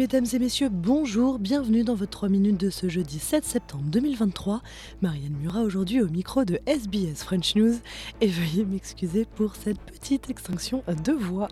[0.00, 4.62] Mesdames et messieurs, bonjour, bienvenue dans votre 3 minutes de ce jeudi 7 septembre 2023.
[5.02, 7.74] Marianne Murat aujourd'hui au micro de SBS French News
[8.22, 11.48] et veuillez m'excuser pour cette petite extinction de voix.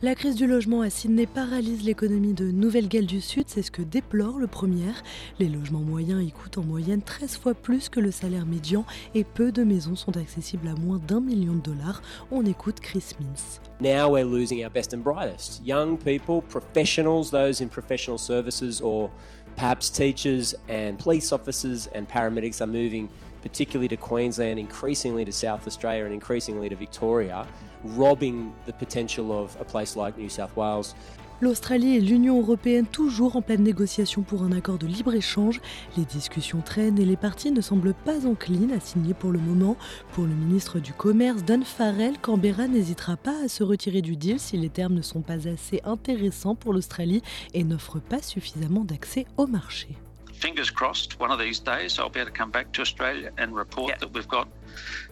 [0.00, 3.82] La crise du logement à Sydney paralyse l'économie de Nouvelle-Galles du Sud, c'est ce que
[3.82, 4.92] déplore le premier.
[5.40, 8.84] Les logements moyens y coûtent en moyenne 13 fois plus que le salaire médian
[9.16, 12.00] et peu de maisons sont accessibles à moins d'un million de dollars.
[12.30, 13.60] On écoute Chris Mintz.
[13.80, 15.66] Now we're losing our best and brightest.
[15.66, 19.10] Young people, professionals, those in professional services or
[19.56, 23.08] perhaps teachers and police officers and paramedics are moving
[23.42, 27.48] particularly to Queensland, increasingly to South Australia and increasingly to Victoria.
[27.84, 30.94] Robbing the potential of a place like New South Wales.
[31.40, 35.60] L'Australie et l'Union européenne toujours en pleine négociation pour un accord de libre-échange.
[35.96, 39.76] Les discussions traînent et les parties ne semblent pas enclines à signer pour le moment.
[40.12, 44.40] Pour le ministre du Commerce, Don Farrell, Canberra n'hésitera pas à se retirer du deal
[44.40, 47.22] si les termes ne sont pas assez intéressants pour l'Australie
[47.54, 49.96] et n'offrent pas suffisamment d'accès au marché.
[50.38, 53.54] Fingers crossed, one of these days I'll be able to come back to Australia and
[53.54, 53.98] report yeah.
[53.98, 54.48] that we've got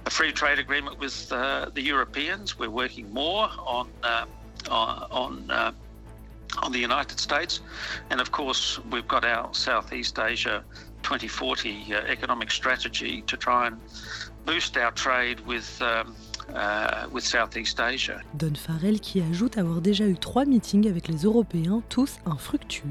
[0.07, 2.59] a free trade agreement with uh, the Europeans.
[2.59, 4.27] We're working more on uh,
[4.71, 5.73] on uh,
[6.63, 7.61] on the United States,
[8.11, 10.65] and of course we've got our Southeast Asia
[11.03, 13.81] 2040 uh, economic strategy to try and
[14.45, 15.83] boost our trade with.
[15.83, 16.15] Um,
[17.13, 18.21] with Southeast Asia.
[18.35, 22.89] Don Farrell qui ajoute avoir déjà eu trois meetings avec les Européens, tous infructueux.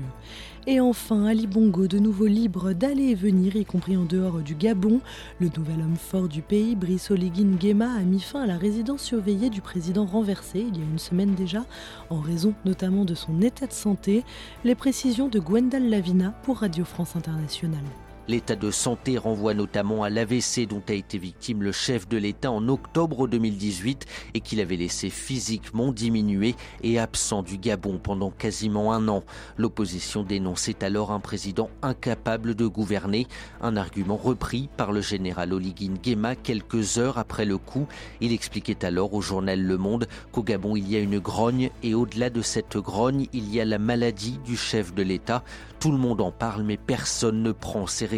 [0.68, 4.56] Et enfin, Ali Bongo, de nouveau libre d'aller et venir, y compris en dehors du
[4.56, 5.00] Gabon.
[5.40, 9.04] Le nouvel homme fort du pays, Brice Oligui Nguema, a mis fin à la résidence
[9.04, 11.66] surveillée du président renversé il y a une semaine déjà,
[12.10, 14.24] en raison notamment de son état de santé.
[14.64, 17.86] Les précisions de Gwendal Lavina pour Radio France Internationale.
[18.28, 22.52] L'état de santé renvoie notamment à l'AVC dont a été victime le chef de l'État
[22.52, 28.94] en octobre 2018 et qu'il avait laissé physiquement diminuer et absent du Gabon pendant quasiment
[28.94, 29.24] un an.
[29.58, 33.28] L'opposition dénonçait alors un président incapable de gouverner,
[33.62, 37.88] un argument repris par le général Oligui Nguema quelques heures après le coup.
[38.22, 41.94] Il expliquait alors au journal Le Monde qu'au Gabon il y a une grogne et
[41.94, 45.44] au-delà de cette grogne il y a la maladie du chef de l'État.
[45.80, 48.15] Tout le monde en parle mais personne ne prend ses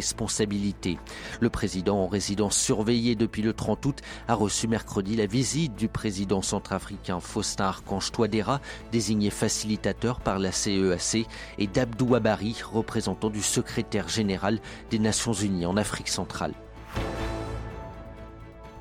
[1.40, 5.88] Le président en résidence surveillée depuis le 30 août a reçu mercredi la visite du
[5.88, 11.26] président centrafricain Faustin Archange Touadéra, désigné facilitateur par la CEAC, e
[11.58, 14.60] et d'Abdou Abari, représentant du secrétaire général
[14.90, 16.54] des Nations Unies en Afrique centrale.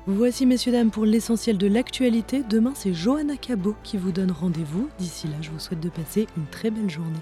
[0.09, 2.41] Voici, messieurs, dames, pour l'essentiel de l'actualité.
[2.49, 4.89] Demain, c'est Johanna Cabot qui vous donne rendez-vous.
[4.97, 7.19] D'ici là, je vous souhaite de passer une très belle journée.